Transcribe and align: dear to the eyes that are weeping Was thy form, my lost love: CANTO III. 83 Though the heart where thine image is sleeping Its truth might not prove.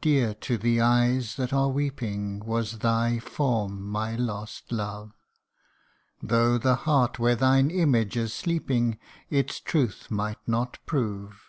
dear 0.00 0.34
to 0.34 0.56
the 0.56 0.80
eyes 0.80 1.34
that 1.34 1.52
are 1.52 1.68
weeping 1.68 2.38
Was 2.38 2.78
thy 2.78 3.18
form, 3.18 3.82
my 3.90 4.14
lost 4.14 4.70
love: 4.70 5.10
CANTO 6.20 6.22
III. 6.22 6.26
83 6.26 6.28
Though 6.54 6.58
the 6.58 6.74
heart 6.76 7.18
where 7.18 7.34
thine 7.34 7.70
image 7.72 8.16
is 8.16 8.32
sleeping 8.32 9.00
Its 9.30 9.58
truth 9.58 10.12
might 10.12 10.38
not 10.46 10.78
prove. 10.86 11.40